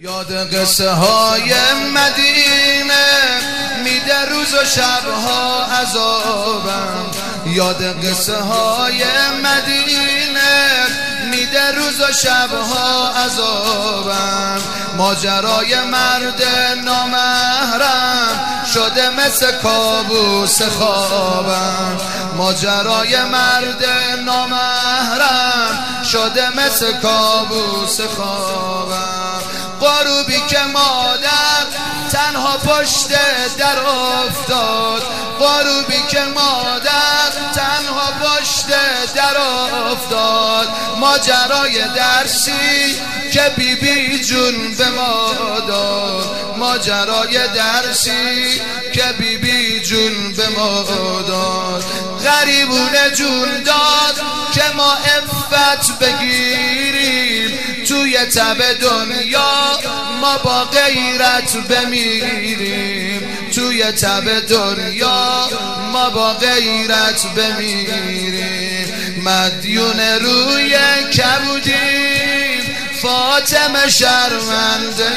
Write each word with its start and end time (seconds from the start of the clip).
یاد 0.00 0.54
قصه 0.54 0.90
های 0.90 1.54
مدینه 1.94 2.94
میده 3.84 4.24
روز 4.30 4.54
و 4.54 4.64
شبها 4.64 5.64
عذابم. 5.64 7.06
یاد 7.46 8.06
قصه 8.06 8.36
های 8.36 9.04
مدینه 9.42 10.86
میده 11.30 11.72
روز 11.72 12.00
و 12.00 12.12
شبها 12.12 13.08
عذابم. 13.08 14.60
ماجرای 14.96 15.80
مرد 15.84 16.42
نامهرم 16.84 18.64
شده 18.74 19.10
مثل 19.10 19.52
کابوس 19.52 20.62
خوابم. 20.62 21.96
ماجرای 22.36 23.24
مرد 23.24 23.84
نامهرم 24.24 26.04
شده 26.12 26.50
مثل 26.50 26.92
کابوس 26.92 28.00
خوابم. 28.00 29.57
قروبی 29.80 30.40
که 30.48 30.58
مادر 30.72 31.66
تنها 32.12 32.56
پشت 32.56 33.08
در 33.58 33.78
افتاد. 33.78 35.02
قروبی 35.38 36.02
که 36.08 36.20
مادر 36.20 37.30
تنها 37.54 38.12
پشت 38.12 38.66
در 39.14 39.36
افتاد. 39.90 40.68
ماجرای 40.96 41.84
درسی 41.96 43.00
که 43.32 43.52
بی 43.56 43.74
بی 43.74 44.24
جون 44.24 44.74
به 44.74 44.88
ما 44.90 45.60
داد. 45.68 46.56
ماجرای 46.56 47.48
درسی 47.48 48.60
که 48.94 49.04
بی 49.18 49.36
بی 49.36 49.80
جون 49.80 50.32
به 50.32 50.48
ما 50.48 50.82
داد. 51.28 51.84
غریبونه 52.24 53.10
جون 53.16 53.62
داد 53.62 54.14
که 54.52 54.62
ما 54.76 54.92
افت 54.92 55.98
بگیریم. 55.98 57.27
توی 57.88 58.18
تب 58.18 58.72
دنیا 58.80 59.78
ما 60.20 60.38
با 60.38 60.64
غیرت 60.64 61.56
بمیریم. 61.56 63.28
توی 63.54 63.92
تب 63.92 64.46
دنیا 64.46 65.48
ما 65.92 66.10
با 66.10 66.32
غیرت 66.32 67.26
بمیریم. 67.36 68.68
مدیون 69.24 70.00
روی 70.00 70.76
کبودیم 71.12 72.76
فاطمه 73.02 73.88
شرمنده 73.88 75.12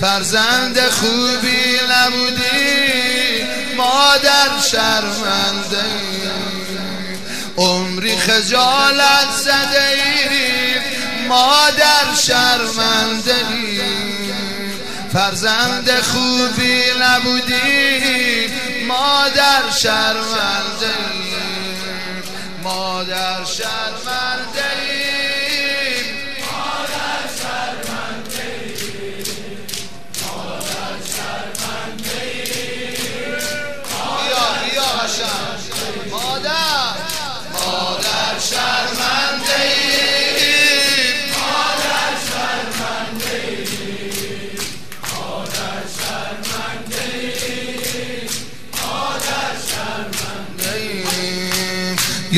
فرزند 0.00 0.80
خوبی 0.80 1.78
نبودی 1.90 3.44
مادر 3.76 4.58
شرمنده 4.70 5.84
عمری 7.56 8.16
خجالت 8.16 9.30
زده 9.44 10.07
مادر 11.98 12.14
شرمنده 12.14 13.34
ای. 13.50 13.80
فرزند 15.12 15.90
خوبی 15.90 16.82
نبودی 17.00 18.46
مادر 18.86 19.70
شرمنده 19.82 20.94
ای. 21.12 21.34
مادر 22.62 23.44
شرمنده 23.44 24.87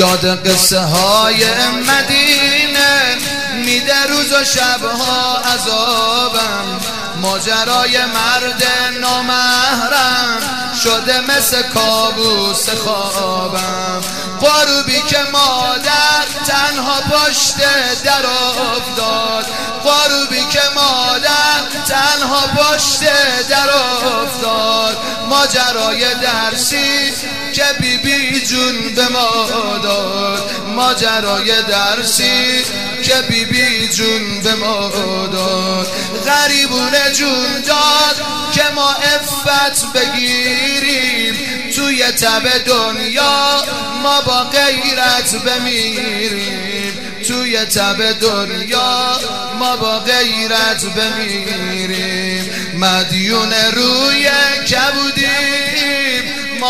یاد 0.00 0.48
قصه 0.48 0.80
های 0.80 1.44
مدینه 1.68 3.16
میده 3.64 4.06
روز 4.08 4.32
و 4.32 4.44
شبها 4.44 5.36
عذابم. 5.38 6.80
ماجرای 7.16 7.98
مرد 7.98 8.62
نامهرم 9.00 10.38
شده 10.84 11.20
مثل 11.20 11.62
کابوس 11.62 12.68
خوابم. 12.68 14.00
قروبی 14.40 15.02
که 15.08 15.18
مادر 15.32 16.24
تنها 16.46 17.00
پشت 17.00 17.56
در 18.04 18.26
افتاد. 18.26 19.46
قروبی 19.84 20.44
که 20.50 20.62
مادر 20.74 21.60
تنها 21.88 22.46
پشت 22.46 23.00
در 23.48 23.70
افتاد. 24.06 24.96
ماجرای 25.28 26.14
درسی 26.14 27.12
که 27.52 27.64
بی 27.80 27.98
بی 27.98 28.40
جون 28.40 28.89
ما 29.10 29.78
داد 29.82 30.50
ماجرای 30.76 31.62
درسی 31.62 32.64
که 33.02 33.14
بی 33.28 33.44
بی 33.44 33.88
جون 33.88 34.40
به 34.40 34.54
ما 34.54 34.90
داد. 35.26 35.86
غریبونه 36.26 37.12
جون 37.14 37.60
داد 37.66 38.16
که 38.52 38.62
ما 38.74 38.90
افت 38.90 39.92
بگیریم. 39.94 41.34
توی 41.76 42.12
تب 42.12 42.64
دنیا 42.66 43.64
ما 44.02 44.20
با 44.20 44.44
غیرت 44.44 45.34
بمیریم. 45.34 46.98
توی 47.28 47.58
تب 47.64 48.20
دنیا 48.20 49.20
ما 49.58 49.76
با 49.76 49.98
غیرت 49.98 50.84
بمیریم. 50.84 52.50
مدیون 52.74 53.52
روی 53.52 54.28
کبودیم 54.70 55.49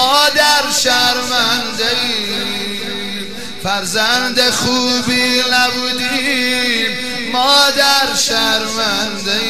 مادر 0.00 0.70
شرمنده 0.82 1.96
فرزند 3.62 4.50
خوبی 4.50 5.42
نبودیم. 5.52 6.98
مادر 7.32 8.14
شرمنده 8.26 9.40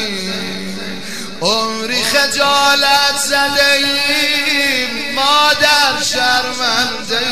عمری 1.42 2.04
خجالت 2.04 3.16
زده 3.24 3.72
ایم. 3.72 5.14
مادر 5.14 6.02
شرمنده 6.04 7.26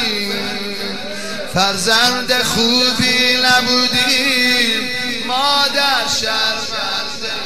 فرزند 1.54 2.42
خوبی 2.42 3.36
نبودیم. 3.36 4.90
مادر 5.26 6.08
شرمنده 6.20 7.38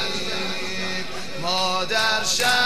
مادر 1.43 2.25
شرمنده 2.37 2.62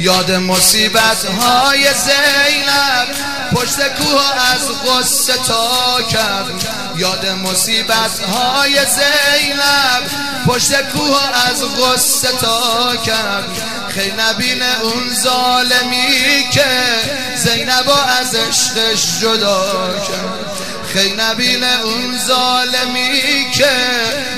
یاد 0.00 0.32
مصیبت 0.32 1.24
های 1.24 1.82
زینب. 1.82 3.27
پشت 3.52 3.88
کوه 3.88 4.22
از 4.54 4.68
غصه 4.86 5.32
تا 5.32 6.02
کرد 6.02 6.68
یاد 6.96 7.26
مصیبت 7.26 8.20
های 8.20 8.72
زینب. 8.72 10.04
پشت 10.46 10.82
کوه 10.82 11.48
از 11.50 11.64
غصه 11.64 12.28
تا 12.40 12.96
کرد 12.96 13.48
خیلی 13.88 14.12
نبین 14.18 14.62
اون 14.62 15.14
ظالمی 15.14 16.48
که 16.52 16.66
زینب 17.36 17.90
از 18.20 18.34
عشقش 18.34 19.20
جدا 19.20 19.94
کرد. 20.08 20.48
خیلی 20.92 21.14
نبین 21.16 21.64
اون 21.64 22.18
ظالمی 22.26 23.50
که 23.54 23.70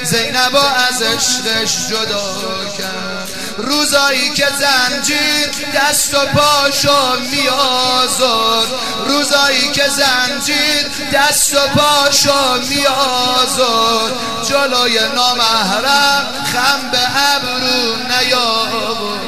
زینب 0.05 0.57
از 0.89 1.03
عشقش 1.03 1.89
جدا 1.89 2.65
کرد. 2.79 3.29
روزایی 3.63 4.31
که 4.31 4.47
زنجیر 4.47 5.51
دست 5.75 6.15
و 6.15 6.19
پاشو 6.19 7.21
میازد 7.31 8.69
روزایی 9.07 9.71
که 9.73 9.85
زنجیر 9.89 10.87
دست 11.13 11.55
و 11.55 11.59
پاشو 11.59 12.55
میازد 12.69 14.13
جلوی 14.49 14.99
نامحرم 15.15 16.27
خم 16.53 16.91
به 16.93 16.99
ابرو 17.35 17.97
نیابد 18.09 19.21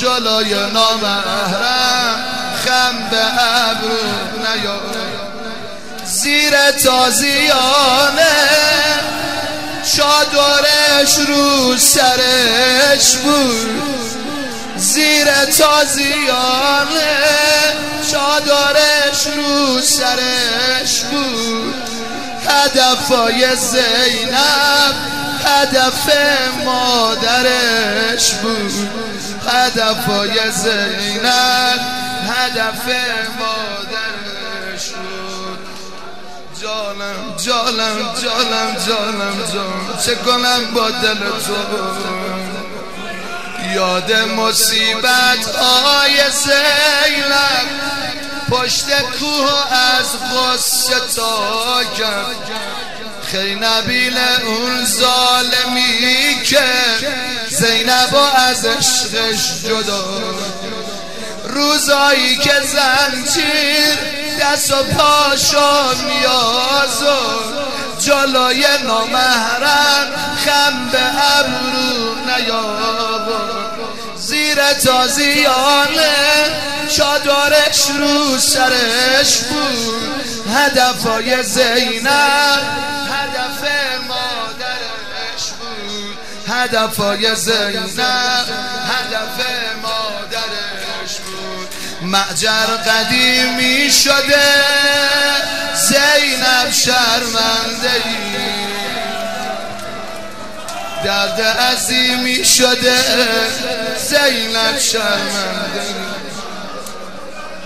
جلوی 0.00 0.54
نامحرم 0.72 2.24
خم 2.64 3.08
به 3.10 3.42
ابرو 3.42 3.98
نیابد 4.38 5.30
زیر 6.04 6.70
تازیانه 6.70 8.22
چادرش 9.96 11.18
رو 11.28 11.76
سرش 11.76 13.16
بود 13.16 13.80
زیر 14.76 15.44
تازیان 15.44 16.88
چادرش 18.10 19.26
رو 19.36 19.80
سرش 19.80 21.00
بود 21.00 21.74
هدفای 22.48 23.56
زینب 23.56 24.94
هدف 25.44 26.16
مادرش 26.64 28.32
بود 28.34 28.90
هدفای 29.48 30.50
زینب 30.52 31.80
هدف 32.28 32.86
مادرش 33.38 33.89
جانم 36.62 37.36
جانم 37.36 38.14
جانم 38.22 38.76
جانم 38.86 39.44
جانم 39.52 39.98
چه 40.04 40.14
کنم 40.14 40.74
با 40.74 40.90
دل 40.90 41.18
تو؟ 41.18 41.54
یاد 43.74 44.12
مصیبت 44.12 45.56
های 45.56 46.14
زینب 46.30 47.66
پشت 48.50 48.86
کوه 49.02 49.72
از 49.72 50.06
غصه 50.34 50.94
تا 51.16 51.82
خیلی 53.30 53.54
نبیل 53.54 54.18
اون 54.44 54.84
ظالمی 54.84 56.42
که 56.44 56.64
زینب 57.50 58.16
از 58.36 58.66
عشقش 58.66 59.64
جدا. 59.64 60.04
روزایی 61.44 62.36
که 62.36 62.52
زنجیر 62.60 64.19
دست 64.40 64.72
و 64.72 64.84
پاشو 64.84 65.94
میازو 66.04 67.16
جلوی 67.98 68.64
نامهرم 68.84 70.06
خم 70.44 70.88
به 70.92 70.98
ابرو 71.38 72.14
نیابا 72.26 73.70
زیر 74.16 74.72
تازیانه 74.72 76.14
چادرش 76.96 77.90
رو 77.98 78.38
سرش 78.38 79.38
بود. 79.38 80.54
هدفای 80.54 81.42
زینب 81.42 82.10
هدف 83.10 83.62
مادرش 84.08 85.50
بود. 85.60 86.18
هدفای 86.48 87.34
زینب 87.34 88.48
هدف 88.88 89.59
معجر 92.10 92.66
قدیمی 92.66 93.90
شده 93.90 94.42
زینب 95.74 96.72
شرمنده 96.72 98.02
درد 101.04 101.40
عظیمی 101.40 102.44
شده 102.44 102.96
زینب 104.08 104.78
شرمنده 104.78 105.94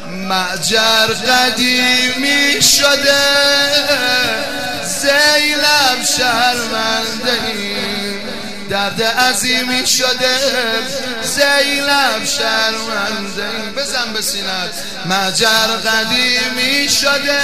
معجر 0.08 1.06
قدیمی 1.06 2.62
شده 2.62 3.24
زینب 4.84 6.04
شرمنده 6.16 8.03
درد 8.70 9.02
عظیمی 9.02 9.86
شده. 9.86 10.38
زینب 11.22 12.24
شرمنده. 12.24 13.72
بزن 13.76 14.12
به 14.12 14.22
سینت 14.22 14.74
معجر 15.06 15.66
قدیمی 15.66 16.88
شده. 16.88 17.40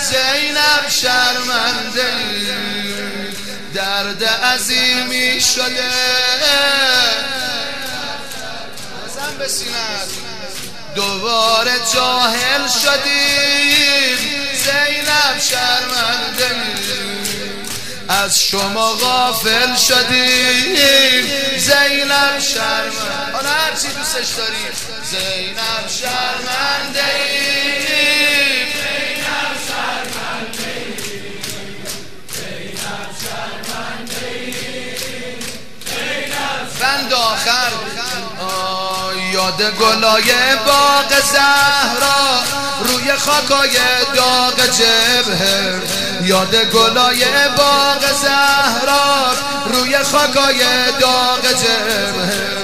زینب 0.00 0.88
شرمنده. 0.88 2.12
درد 3.74 4.24
عظیمی 4.24 5.40
شده. 5.40 5.90
بزن 9.06 9.38
به 9.38 9.48
سینت 9.48 10.08
دوباره 10.94 11.72
جاهل 11.94 12.68
شدیم. 12.68 14.18
زینب 14.64 15.40
شرمنده. 15.40 17.05
از 18.08 18.40
شما 18.40 18.92
غافل 18.92 19.76
شدیم. 19.76 20.76
زینب 21.58 22.38
شرمنده. 22.40 23.32
حالا 23.32 23.48
هرچی 23.48 23.88
دوستش 23.88 24.34
داریم 24.36 24.72
زینب 25.10 25.88
شرمنده. 26.00 27.02
بند 36.80 37.12
آخر. 37.12 37.70
یاد 39.32 39.62
گلای 39.62 40.56
باغ 40.66 41.20
زهرا. 41.32 42.65
روی 42.86 43.12
خاکای 43.12 43.76
داغ 44.14 44.66
جبه 44.66 46.26
یاد 46.26 46.56
گلای 46.56 47.24
باغ 47.56 48.00
زهرا 48.22 49.32
روی 49.66 49.98
خاکای 49.98 50.64
داغ 51.00 51.42
جبه 51.42 52.56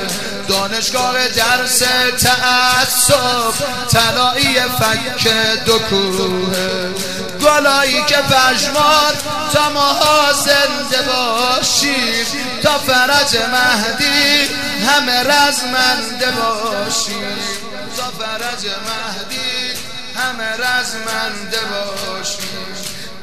دانشگاه 0.49 1.29
درس 1.29 1.83
تعصب 2.23 3.55
تلایی 3.91 4.61
فک 4.61 5.29
دو 5.65 5.79
کوه 5.79 7.13
گلایی 7.43 8.03
که 8.07 8.17
پشمان 8.17 9.15
تا 9.53 9.71
ماها 9.71 10.33
زنده 10.33 11.03
باشیم 11.03 12.27
تا 12.63 12.79
فرج 12.79 13.37
مهدی 13.37 14.49
همه 14.87 15.23
رزمنده 15.23 16.31
باشیم. 16.31 17.39
تا 17.97 18.03
فرج 18.03 18.67
مهدی 18.67 19.62
همه 20.23 20.53
رزمنده 20.57 21.59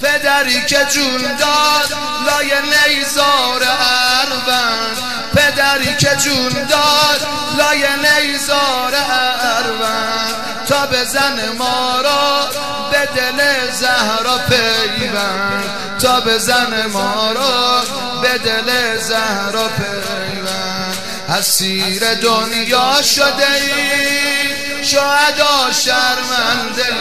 پدری 0.01 0.61
که 0.65 0.79
جون 0.89 1.21
داد 1.21 1.93
لای 2.25 2.51
نیزار 2.61 3.63
اروند. 3.63 4.97
پدری 5.35 5.95
که 5.95 6.15
جون 6.15 6.49
داد 6.49 7.27
لای 7.57 7.81
نیزار 7.81 8.95
اروند. 8.95 10.65
تا 10.67 10.85
بزن 10.85 11.51
ما 11.57 12.01
را 12.01 12.49
به 12.91 13.09
دل 13.15 13.71
زهرا 13.71 14.37
پیوند. 14.37 15.63
تا 16.01 16.19
بزن 16.21 16.85
ما 16.85 17.31
را 17.31 17.83
به 18.21 18.37
دل 18.37 18.97
زهرا 18.97 19.67
پیوند. 19.67 20.97
اسیر 21.29 22.13
دنیا 22.13 23.01
شده 23.01 23.51
ای. 23.61 24.58
شهدا 24.83 25.71
شرمنده 25.85 26.93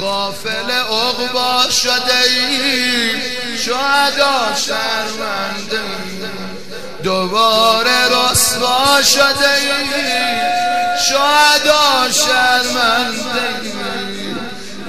غافل 0.00 0.70
عقبا 0.70 1.70
شده 1.70 2.20
ای. 2.24 3.58
شهدا 3.58 4.54
شرمنده 4.66 5.80
دوباره 7.02 8.06
رسوا 8.06 9.02
شده 9.02 9.54
ای. 9.54 9.86
شهدا 11.08 12.12
شرمنده 12.12 13.46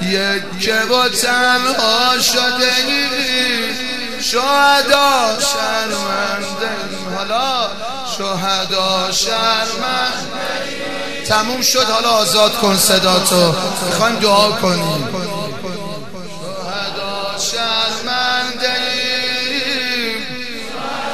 یک 0.01 0.91
و 0.91 1.09
تنها 1.09 2.19
شده 2.21 2.71
ای. 2.88 3.07
شهدا 4.21 5.38
شرمنده 5.39 6.69
حالا 7.15 7.69
شهدا 8.17 9.12
شرمنده 9.12 10.76
تموم 11.27 11.62
شد 11.62 11.84
حالا 11.84 12.10
آزاد 12.10 12.57
کن 12.57 12.77
صداتو 12.77 13.53
می‌خوایم 13.86 14.15
دعا 14.15 14.51
کنیم. 14.51 15.07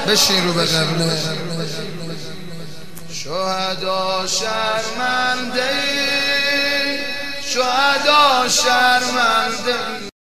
بشین 0.08 0.48
رو 0.48 0.53
به 0.53 0.65
قبله. 0.65 1.20
شهدا 3.13 4.27
شرمنده 4.27 5.70
شهدا 7.53 8.50
شرمنده 8.50 10.12